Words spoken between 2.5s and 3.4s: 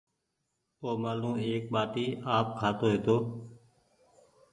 کآتو هيتو